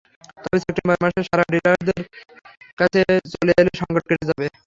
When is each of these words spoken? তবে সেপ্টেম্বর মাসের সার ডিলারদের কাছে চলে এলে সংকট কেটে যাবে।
তবে 0.37 0.57
সেপ্টেম্বর 0.61 0.97
মাসের 1.03 1.23
সার 1.27 1.41
ডিলারদের 1.53 2.01
কাছে 2.77 3.01
চলে 3.33 3.51
এলে 3.53 3.71
সংকট 3.79 4.03
কেটে 4.09 4.25
যাবে। 4.29 4.45